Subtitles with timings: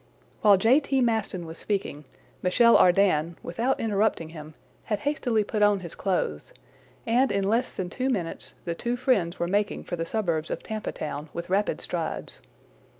[0.41, 0.79] While J.
[0.79, 0.99] T.
[0.99, 2.05] Maston was speaking,
[2.41, 6.53] Michel Ardan, without interrupting him, had hastily put on his clothes;
[7.05, 10.63] and, in less than two minutes, the two friends were making for the suburbs of
[10.63, 12.41] Tampa Town with rapid strides.